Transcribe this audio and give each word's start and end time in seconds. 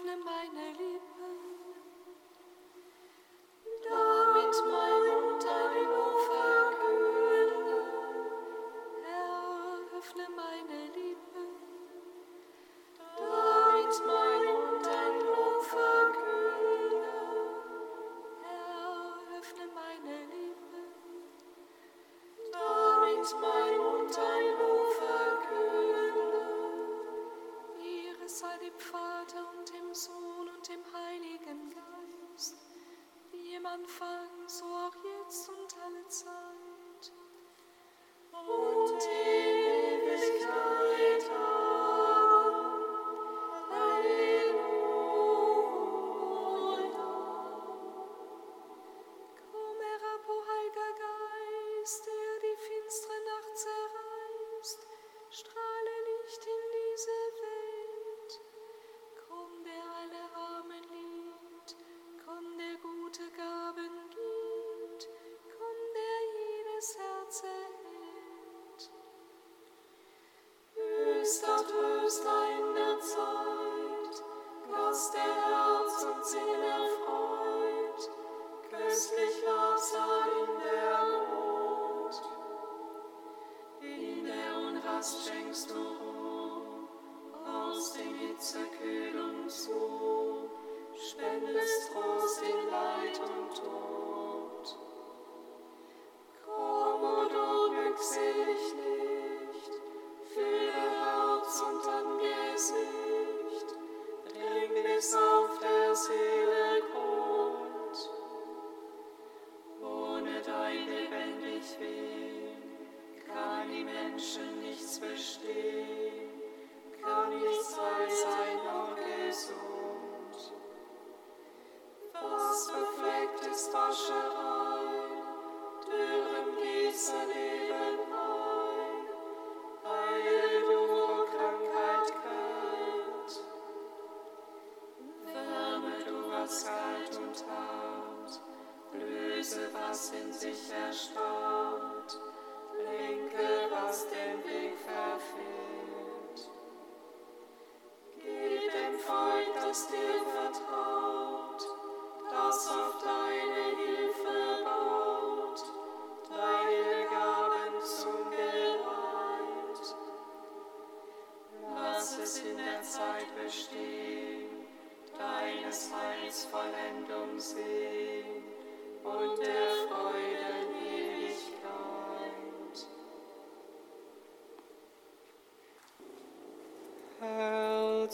öffne 0.00 0.16
meine 0.24 0.69
Christus. 85.50 85.89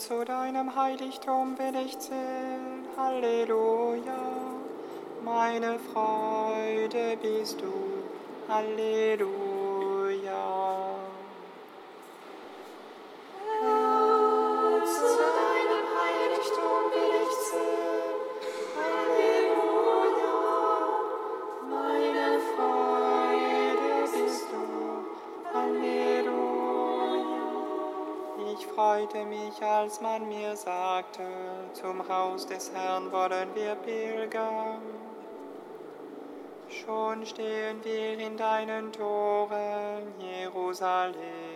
zu 0.07 0.23
deinem 0.23 0.73
Heiligtum 0.73 1.57
will 1.59 1.85
ich 1.85 1.99
zählen. 1.99 2.85
Halleluja, 2.95 4.23
meine 5.25 5.77
Freude 5.79 7.17
bist 7.21 7.59
du. 7.59 7.73
Halleluja. 8.47 9.46
freute 29.17 29.25
mich, 29.25 29.61
als 29.61 30.01
man 30.01 30.27
mir 30.27 30.55
sagte, 30.55 31.23
zum 31.73 32.07
Haus 32.07 32.45
des 32.45 32.71
Herrn 32.73 33.11
wollen 33.11 33.49
wir 33.55 33.75
pilgern. 33.75 34.81
Schon 36.69 37.25
stehen 37.25 37.83
wir 37.83 38.19
in 38.19 38.37
deinen 38.37 38.91
Toren, 38.91 40.13
Jerusalem. 40.19 41.46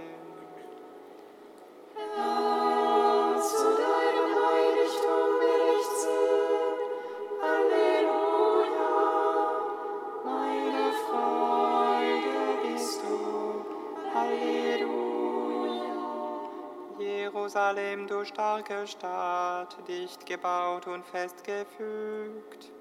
Jerusalem, 17.54 18.08
du 18.08 18.24
starke 18.24 18.88
Stadt, 18.88 19.76
dicht 19.86 20.26
gebaut 20.26 20.88
und 20.88 21.06
festgefügt. 21.06 22.72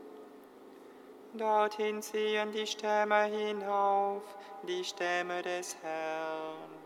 Dorthin 1.34 2.00
ziehen 2.00 2.52
die 2.52 2.68
Stämme 2.68 3.24
hinauf, 3.24 4.22
die 4.62 4.84
Stämme 4.84 5.42
des 5.42 5.76
Herrn. 5.82 6.79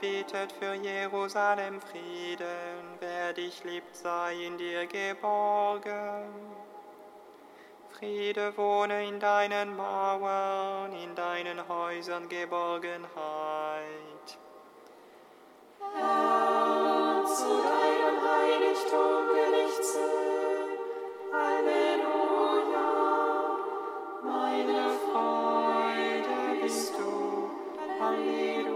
betet 0.00 0.52
für 0.52 0.74
Jerusalem 0.74 1.80
Frieden. 1.80 2.98
Wer 3.00 3.32
dich 3.32 3.64
liebt, 3.64 3.94
sei 3.96 4.34
in 4.46 4.58
dir 4.58 4.86
geborgen. 4.86 6.30
Friede 7.98 8.56
wohne 8.56 9.08
in 9.08 9.18
deinen 9.20 9.74
Mauern, 9.76 10.92
in 10.92 11.14
deinen 11.14 11.66
Häusern 11.66 12.28
Geborgenheit. 12.28 13.06
Herr, 15.94 17.24
zu 17.24 17.62
deinem 17.62 18.16
Heiligtum 18.28 19.28
Gelichtse. 19.34 20.08
Halleluja, 21.32 22.90
meine 24.22 24.90
Freude 25.10 26.62
bist 26.62 26.92
du. 26.98 27.50
Halleluja. 27.98 28.75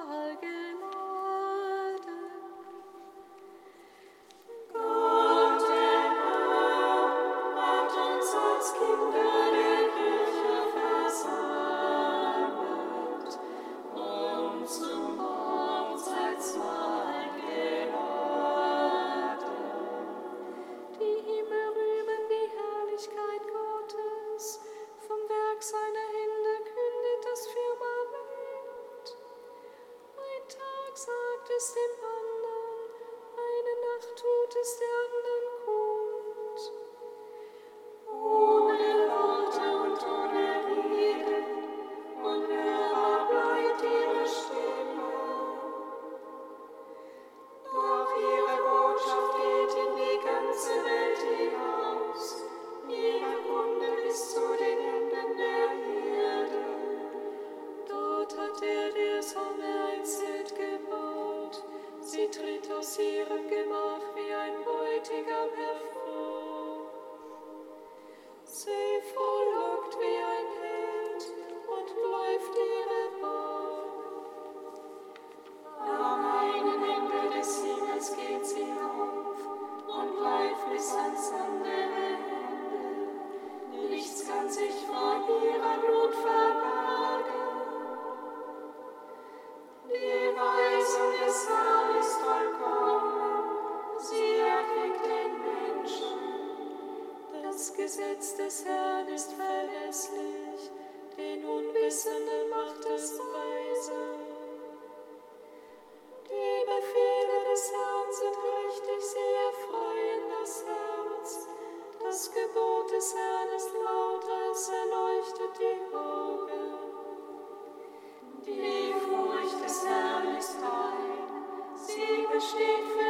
steht 122.41 122.83
für 122.95 123.00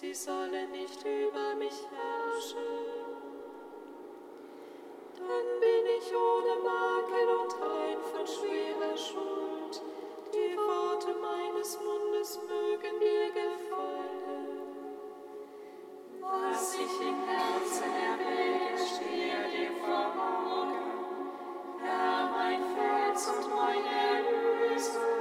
sie 0.00 0.14
sollen 0.14 0.70
nicht 0.72 1.04
über 1.04 1.54
mich 1.56 1.78
herrschen. 1.92 2.56
Dann 5.18 5.48
bin 5.60 5.84
ich 5.98 6.08
ohne 6.16 6.54
Makel 6.64 7.28
und 7.40 7.52
rein 7.60 7.98
von 8.10 8.26
schwerer 8.26 8.96
Schuld. 8.96 9.82
Die 10.32 10.56
Worte 10.56 11.14
meines 11.20 11.78
Mundes 11.80 12.38
mögen 12.48 12.98
mir 12.98 13.28
gefallen. 13.28 14.48
Was 16.22 16.74
ich 16.76 17.06
im 17.06 17.22
Herzen 17.26 17.92
erwäge, 18.08 18.78
stehe 18.78 19.50
dir 19.52 19.72
vor 19.84 20.06
Augen. 20.16 20.80
Herr, 21.82 22.30
mein 22.30 22.62
Fels 22.74 23.28
und 23.28 23.54
meine 23.54 23.90
Erlösung. 24.14 25.19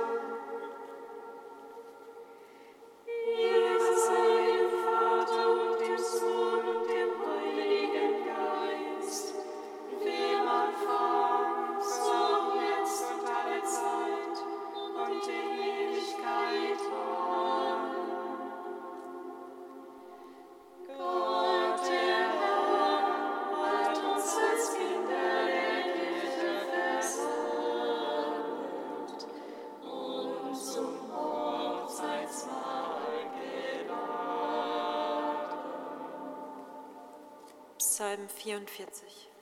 Psalm 37.99 38.29
44. 38.29 39.38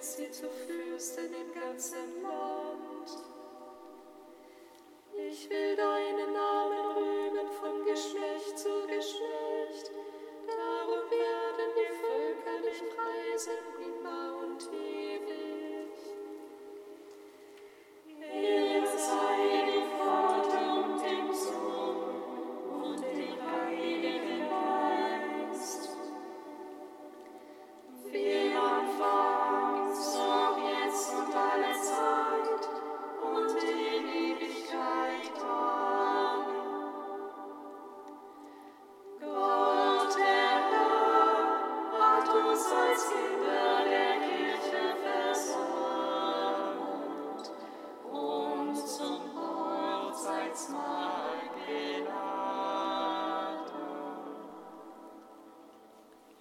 sie 0.00 0.30
zu 0.30 0.48
Füßen 0.48 1.26
im 1.26 1.60
ganzen 1.60 2.22
Land. 2.22 2.89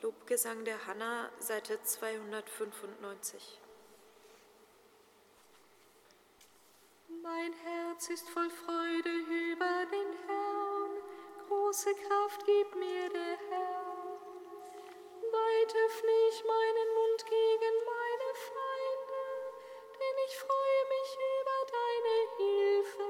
Lobgesang 0.01 0.63
der 0.63 0.88
Hanna, 0.88 1.29
Seite 1.39 1.77
295. 1.84 3.60
Mein 7.22 7.51
Herz 7.51 8.10
ist 8.10 8.29
voll 8.29 8.50
Freude 8.50 9.10
über 9.10 9.86
den 9.91 10.13
Herrn, 10.25 10.91
große 11.50 11.94
Kraft 11.96 12.46
gibt 12.46 12.75
mir 12.77 13.10
der 13.10 13.38
Herr. 13.50 13.84
Weit 15.34 15.75
öffne 15.86 16.12
ich 16.29 16.44
meinen 16.46 16.89
Mund 17.00 17.25
gegen 17.25 17.75
meine 17.94 18.29
Feinde, 18.48 19.24
denn 20.00 20.15
ich 20.27 20.36
freue 20.38 20.84
mich 20.96 21.10
über 21.41 21.58
deine 21.75 22.15
Hilfe. 22.38 23.10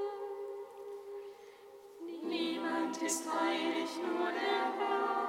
Niemand 2.27 2.97
ist 3.03 3.31
heilig, 3.31 3.91
nur 3.97 4.31
der 4.31 4.73
Herr. 4.79 5.28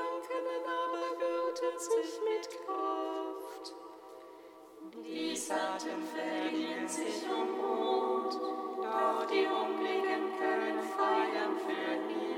Die 0.00 0.06
Kranken 0.06 0.46
aber 0.64 1.20
wühlten 1.20 1.78
sich 6.88 7.28
um 7.28 7.48
Mut, 7.58 8.32
doch 8.32 9.26
die 9.26 9.46
Umblicken 9.46 10.24
können 10.38 10.82
feiern 10.96 11.54
für 11.58 11.94
ihn. 12.12 12.29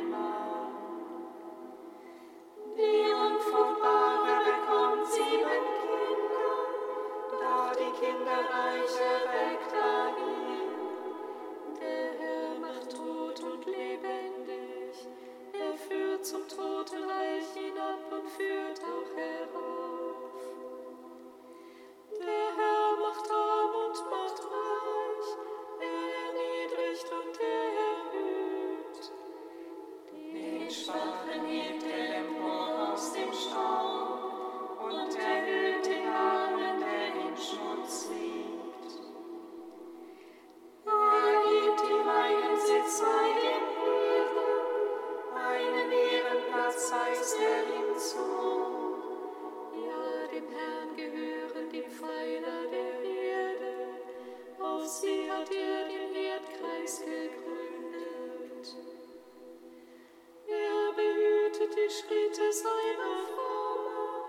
Schritte 61.92 62.50
seiner 62.50 63.18
Frau, 63.34 64.24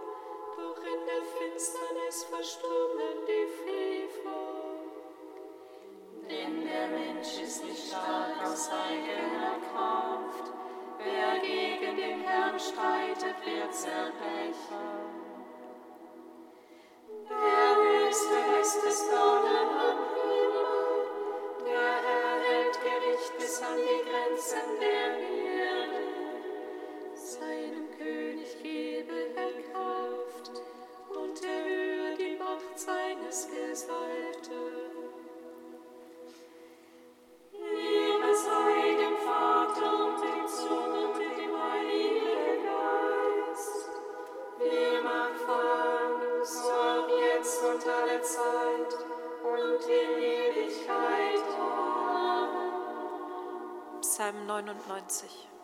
doch 0.58 0.84
in 0.84 1.06
der 1.06 1.24
Finsternis 1.24 2.26
verstummen 2.26 3.24
die 3.26 3.48
Fieber. 3.64 4.84
Denn 6.30 6.68
der 6.68 6.88
Mensch 6.90 7.40
ist 7.42 7.64
nicht 7.64 7.88
stark 7.88 8.44
aus 8.44 8.70
eigener 8.70 9.56
Kraft, 9.72 10.52
wer 10.98 11.40
gegen 11.40 11.96
den 11.96 12.20
Herrn 12.20 12.60
streitet, 12.60 13.38
wird 13.46 13.74
zerbrechen. 13.74 15.03
Psalm 54.24 54.48
99. 54.48 55.63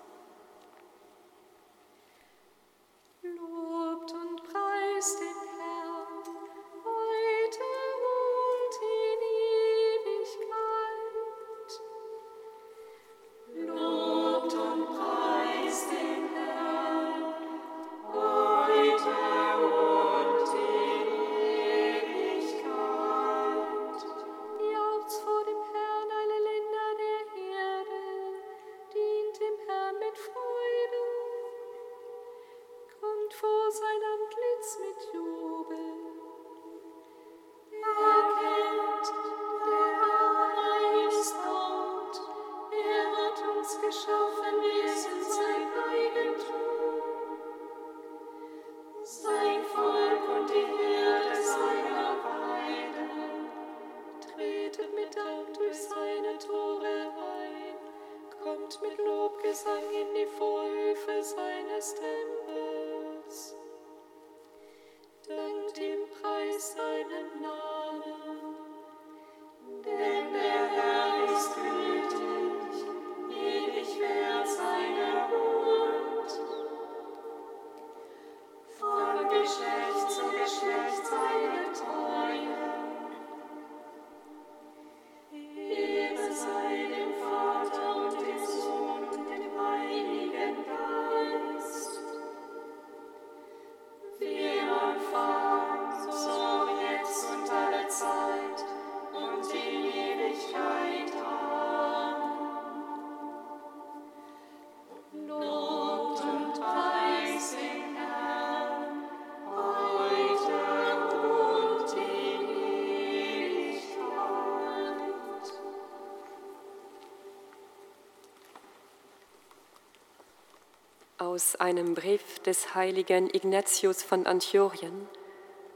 Aus 121.21 121.58
einem 121.58 121.95
Brief 121.95 122.39
des 122.39 122.75
heiligen 122.75 123.29
Ignatius 123.29 124.03
von 124.03 124.25
Antiochien 124.25 125.10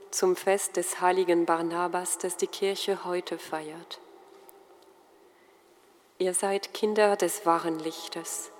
zum 0.10 0.38
Fest 0.38 0.77
des 0.77 1.01
heiligen 1.01 1.45
Barnabas, 1.45 2.17
das 2.17 2.38
die 2.38 2.47
Kirche 2.47 3.03
heute 3.03 3.38
feiert. 3.38 3.99
Ihr 6.17 6.34
seid 6.34 6.73
Kinder 6.73 7.17
des 7.17 7.45
wahren 7.45 7.77
Lichtes. 7.79 8.51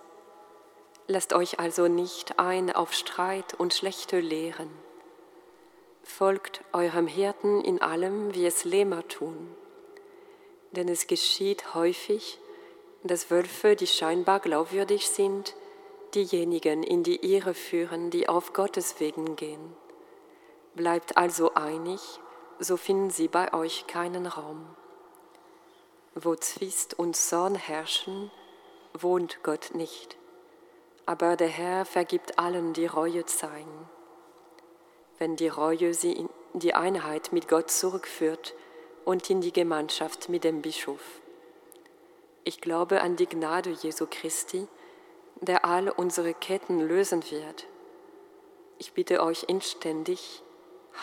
Lasst 1.08 1.32
euch 1.32 1.58
also 1.58 1.88
nicht 1.88 2.38
ein 2.38 2.70
auf 2.70 2.92
Streit 2.92 3.54
und 3.54 3.74
schlechte 3.74 4.20
Lehren. 4.20 4.70
Folgt 6.04 6.66
eurem 6.74 7.08
Hirten 7.08 7.62
in 7.62 7.82
allem, 7.82 8.36
wie 8.36 8.46
es 8.46 8.66
Lämmer 8.66 9.08
tun. 9.08 9.56
Denn 10.72 10.90
es 10.90 11.08
geschieht 11.08 11.76
häufig, 11.76 12.40
dass 13.04 13.32
Wölfe, 13.32 13.78
die 13.78 13.88
scheinbar 13.88 14.42
glaubwürdig 14.42 15.08
sind, 15.08 15.56
diejenigen 16.16 16.84
in 16.84 17.04
die 17.04 17.34
Irre 17.34 17.54
führen, 17.54 18.10
die 18.10 18.30
auf 18.30 18.54
Gottes 18.54 19.00
Wegen 19.00 19.36
gehen. 19.36 19.76
Bleibt 20.76 21.18
also 21.18 21.54
einig, 21.54 22.02
so 22.60 22.78
finden 22.78 23.10
sie 23.10 23.28
bei 23.28 23.54
euch 23.54 23.88
keinen 23.88 24.26
Raum. 24.26 24.66
Wo 26.16 26.36
Zwist 26.36 26.98
und 26.98 27.16
Zorn 27.16 27.56
herrschen, 27.56 28.32
wohnt 28.94 29.44
Gott 29.44 29.72
nicht. 29.74 30.18
Aber 31.06 31.36
der 31.36 31.48
Herr 31.48 31.86
vergibt 31.86 32.40
allen, 32.40 32.74
die 32.74 32.86
Reue 32.86 33.26
zeigen. 33.26 33.90
Wenn 35.18 35.36
die 35.36 35.48
Reue 35.48 35.94
sie 35.94 36.14
in 36.14 36.30
die 36.54 36.74
Einheit 36.74 37.34
mit 37.34 37.48
Gott 37.48 37.72
zurückführt 37.72 38.54
und 39.06 39.30
in 39.30 39.42
die 39.42 39.52
Gemeinschaft 39.52 40.30
mit 40.30 40.44
dem 40.44 40.62
Bischof. 40.62 41.02
Ich 42.44 42.62
glaube 42.62 43.02
an 43.02 43.16
die 43.16 43.28
Gnade 43.28 43.72
Jesu 43.72 44.06
Christi, 44.10 44.68
der 45.46 45.66
all 45.66 45.90
unsere 45.90 46.34
Ketten 46.34 46.80
lösen 46.80 47.24
wird. 47.32 47.68
Ich 48.78 48.94
bitte 48.94 49.22
euch 49.22 49.44
inständig, 49.48 50.42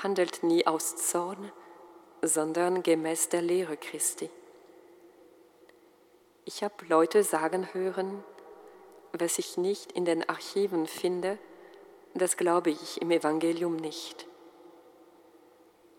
handelt 0.02 0.42
nie 0.42 0.66
aus 0.66 0.96
Zorn, 0.96 1.52
sondern 2.22 2.82
gemäß 2.82 3.28
der 3.28 3.42
Lehre 3.42 3.76
Christi. 3.76 4.30
Ich 6.44 6.62
habe 6.62 6.86
Leute 6.86 7.22
sagen 7.22 7.72
hören, 7.72 8.24
was 9.12 9.38
ich 9.38 9.56
nicht 9.56 9.92
in 9.92 10.04
den 10.04 10.28
Archiven 10.28 10.86
finde, 10.86 11.38
das 12.14 12.36
glaube 12.36 12.70
ich 12.70 13.00
im 13.00 13.10
Evangelium 13.10 13.76
nicht. 13.76 14.26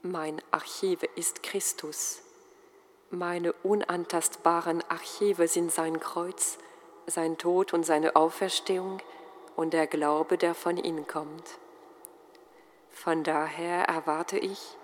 Mein 0.01 0.41
Archiv 0.51 1.03
ist 1.15 1.43
Christus. 1.43 2.21
Meine 3.11 3.53
unantastbaren 3.53 4.81
Archive 4.89 5.47
sind 5.47 5.71
sein 5.71 5.99
Kreuz, 5.99 6.57
sein 7.07 7.37
Tod 7.37 7.73
und 7.73 7.85
seine 7.85 8.15
Auferstehung 8.15 8.99
und 9.55 9.73
der 9.73 9.87
Glaube, 9.87 10.37
der 10.37 10.55
von 10.55 10.77
ihm 10.77 11.07
kommt. 11.07 11.59
Von 12.89 13.23
daher 13.23 13.85
erwarte 13.85 14.37
ich, 14.37 14.77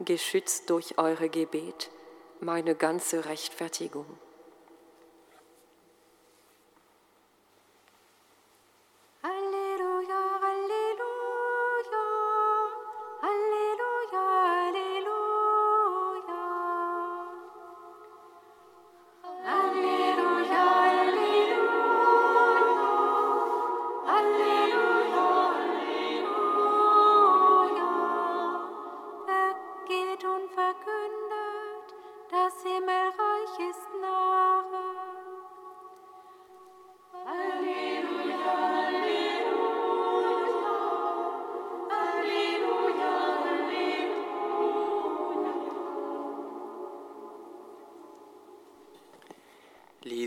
geschützt 0.00 0.70
durch 0.70 0.98
eure 0.98 1.28
Gebet, 1.28 1.90
meine 2.40 2.74
ganze 2.74 3.26
Rechtfertigung. 3.26 4.06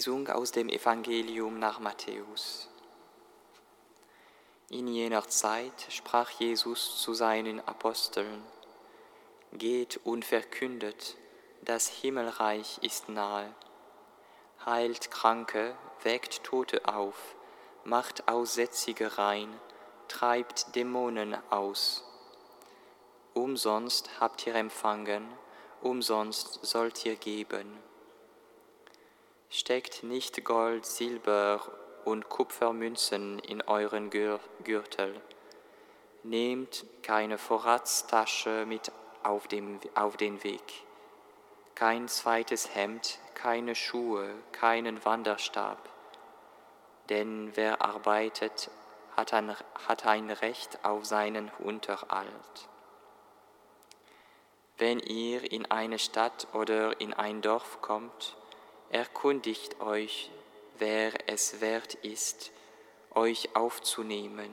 Lesung 0.04 0.28
aus 0.28 0.52
dem 0.52 0.68
Evangelium 0.68 1.60
nach 1.60 1.80
Matthäus. 1.80 2.68
In 4.70 4.90
jener 4.90 5.26
Zeit 5.30 5.86
sprach 5.88 6.30
Jesus 6.30 7.02
zu 7.02 7.14
seinen 7.14 7.66
Aposteln, 7.66 8.44
Geht 9.54 10.02
und 10.04 10.26
verkündet, 10.26 11.16
das 11.62 11.88
Himmelreich 11.88 12.80
ist 12.82 13.08
nahe. 13.08 13.56
Heilt 14.66 15.10
Kranke, 15.10 15.74
weckt 16.02 16.44
Tote 16.44 16.86
auf, 16.86 17.38
macht 17.86 18.28
Aussätzige 18.28 19.18
rein, 19.18 19.58
treibt 20.10 20.76
Dämonen 20.76 21.38
aus. 21.50 22.04
Umsonst 23.34 24.10
habt 24.20 24.46
ihr 24.48 24.56
empfangen, 24.56 25.26
umsonst 25.82 26.60
sollt 26.62 27.06
ihr 27.06 27.16
geben. 27.16 27.93
Steckt 29.56 30.02
nicht 30.02 30.44
Gold, 30.44 30.84
Silber 30.84 31.62
und 32.06 32.28
Kupfermünzen 32.28 33.38
in 33.38 33.62
euren 33.62 34.10
Gürtel. 34.10 35.22
Nehmt 36.24 36.84
keine 37.04 37.38
Vorratstasche 37.38 38.66
mit 38.66 38.92
auf, 39.22 39.48
dem, 39.48 39.80
auf 39.94 40.18
den 40.18 40.44
Weg. 40.44 40.64
Kein 41.76 42.08
zweites 42.08 42.74
Hemd, 42.74 43.20
keine 43.36 43.76
Schuhe, 43.76 44.34
keinen 44.54 45.06
Wanderstab. 45.06 45.88
Denn 47.10 47.52
wer 47.54 47.80
arbeitet, 47.84 48.72
hat 49.16 49.36
ein, 49.36 49.56
hat 49.88 50.08
ein 50.08 50.32
Recht 50.32 50.84
auf 50.84 51.06
seinen 51.06 51.52
Unterhalt. 51.60 52.70
Wenn 54.80 54.98
ihr 54.98 55.52
in 55.52 55.70
eine 55.70 56.00
Stadt 56.00 56.48
oder 56.54 57.00
in 57.00 57.14
ein 57.14 57.44
Dorf 57.44 57.84
kommt, 57.84 58.36
erkundigt 58.94 59.82
euch, 59.82 60.30
wer 60.78 61.14
es 61.28 61.62
wert 61.62 61.96
ist, 61.96 62.52
euch 63.16 63.56
aufzunehmen. 63.56 64.52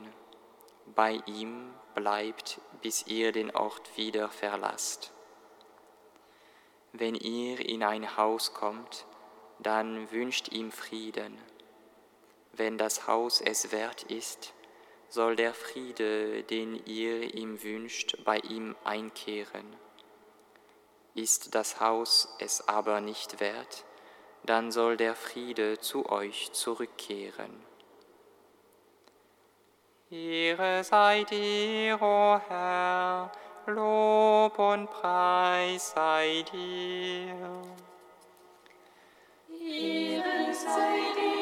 Bei 0.95 1.19
ihm 1.27 1.71
bleibt, 1.93 2.59
bis 2.81 3.05
ihr 3.05 3.31
den 3.31 3.55
Ort 3.55 3.95
wieder 3.97 4.29
verlasst. 4.29 5.11
Wenn 6.91 7.13
ihr 7.15 7.59
in 7.59 7.83
ein 7.83 8.17
Haus 8.17 8.53
kommt, 8.53 9.05
dann 9.59 10.11
wünscht 10.11 10.49
ihm 10.49 10.71
Frieden. 10.71 11.37
Wenn 12.51 12.79
das 12.79 13.07
Haus 13.07 13.41
es 13.41 13.71
wert 13.71 14.03
ist, 14.03 14.53
soll 15.07 15.35
der 15.35 15.53
Friede, 15.53 16.43
den 16.43 16.83
ihr 16.85 17.35
ihm 17.35 17.61
wünscht, 17.61 18.17
bei 18.23 18.37
ihm 18.39 18.75
einkehren. 18.83 19.75
Ist 21.13 21.53
das 21.53 21.79
Haus 21.79 22.33
es 22.39 22.67
aber 22.67 23.01
nicht 23.01 23.39
wert, 23.39 23.85
dann 24.43 24.71
soll 24.71 24.97
der 24.97 25.15
Friede 25.15 25.79
zu 25.79 26.09
euch 26.09 26.51
zurückkehren. 26.51 27.51
Ehre 30.09 30.83
sei 30.83 31.23
dir, 31.23 31.97
o 32.01 32.05
oh 32.05 32.39
Herr, 32.49 33.31
Lob 33.67 34.59
und 34.59 34.89
Preis 34.89 35.91
sei 35.91 36.43
dir. 36.51 37.35
Ehre 39.49 40.53
sei 40.53 40.99
dir, 41.15 41.40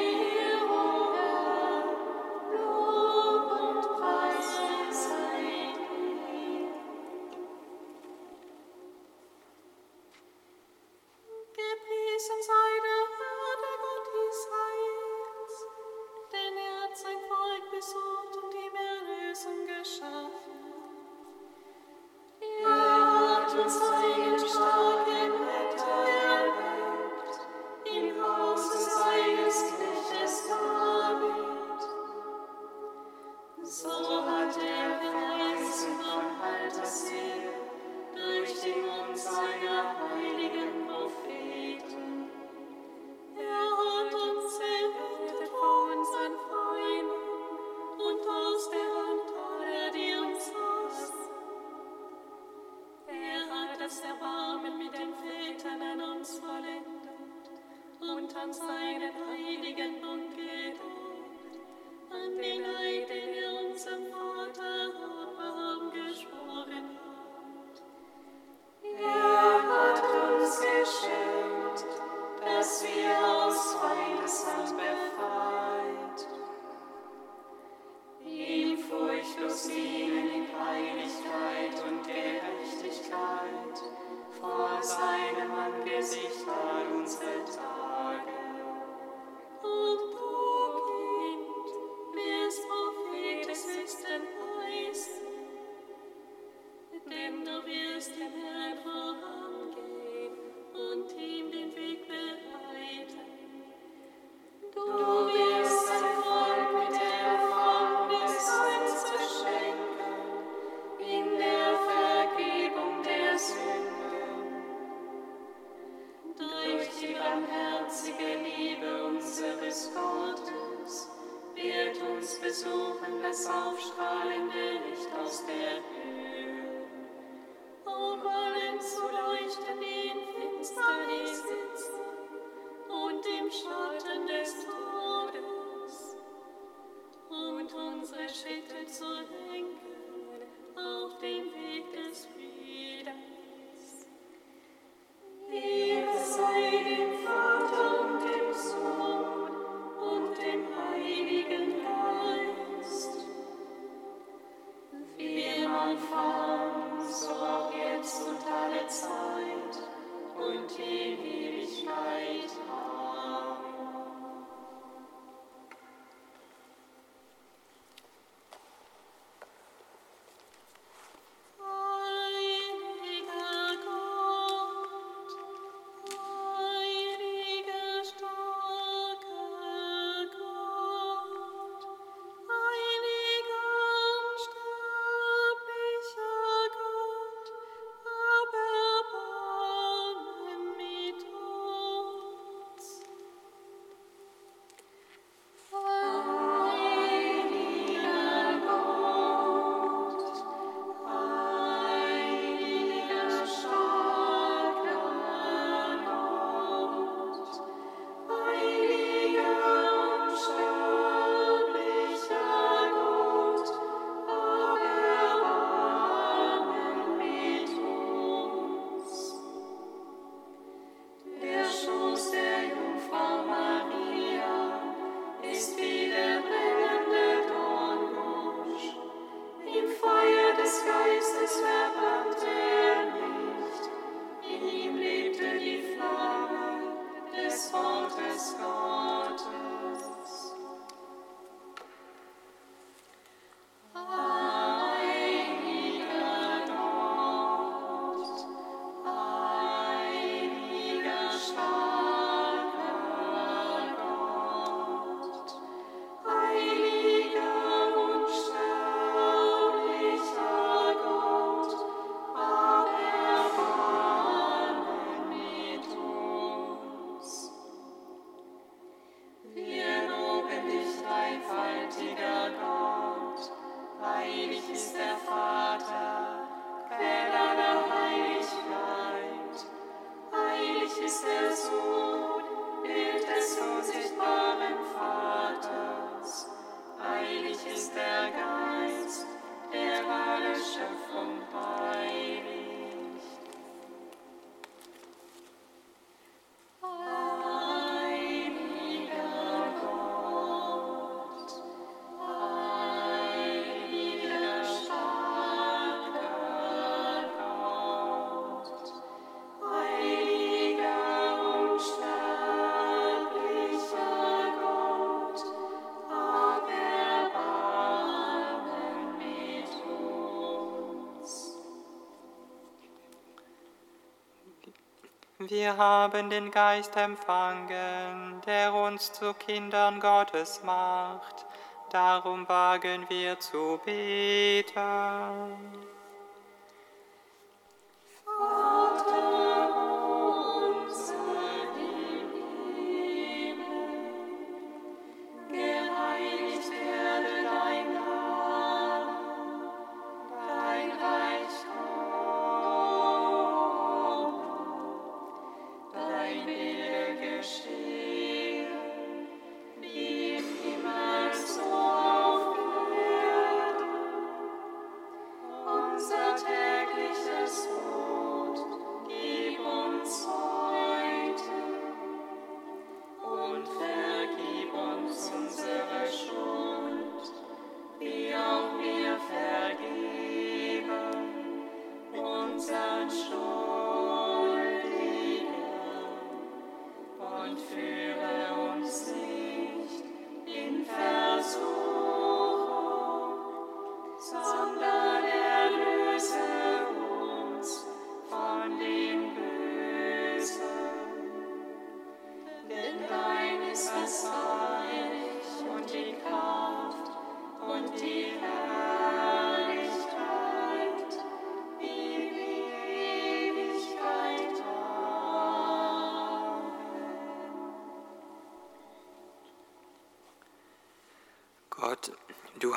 Wir 325.50 325.78
haben 325.78 326.30
den 326.30 326.52
Geist 326.52 326.96
empfangen, 326.96 328.40
der 328.46 328.72
uns 328.72 329.12
zu 329.12 329.34
Kindern 329.34 330.00
Gottes 330.00 330.62
macht. 330.64 331.48
Darum 331.90 332.48
wagen 332.48 333.08
wir 333.10 333.40
zu 333.40 333.80
beten. 333.84 334.78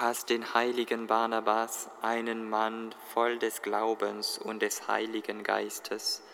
Hast 0.02 0.30
den 0.30 0.52
heiligen 0.52 1.06
Barnabas, 1.06 1.88
einen 2.02 2.50
Mann 2.50 2.92
voll 3.14 3.38
des 3.38 3.62
Glaubens 3.62 4.36
und 4.36 4.60
des 4.60 4.88
Heiligen 4.88 5.44
Geistes, 5.44 6.24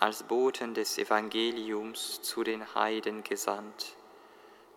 als 0.00 0.24
Boten 0.24 0.74
des 0.74 0.98
Evangeliums 0.98 2.20
zu 2.22 2.42
den 2.42 2.74
Heiden 2.74 3.22
gesandt. 3.22 3.94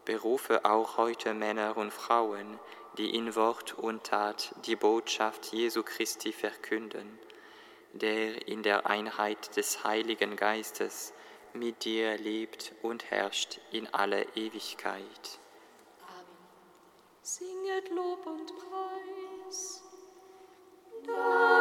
Berufe 0.05 0.63
auch 0.63 0.97
heute 0.97 1.33
Männer 1.33 1.75
und 1.75 1.91
Frauen, 1.91 2.59
die 2.99 3.15
in 3.15 3.35
Wort 3.35 3.79
und 3.79 4.03
Tat 4.03 4.53
die 4.67 4.75
Botschaft 4.75 5.51
Jesu 5.51 5.81
Christi 5.81 6.31
verkünden, 6.31 7.17
der 7.93 8.47
in 8.47 8.61
der 8.61 8.85
Einheit 8.85 9.57
des 9.57 9.83
Heiligen 9.83 10.35
Geistes 10.35 11.13
mit 11.53 11.83
dir 11.83 12.15
lebt 12.19 12.73
und 12.83 13.09
herrscht 13.09 13.59
in 13.71 13.91
alle 13.91 14.21
Ewigkeit. 14.35 15.39
Lob 17.89 18.25
und 18.25 18.53
Preis. 18.55 19.83
Dank 21.05 21.54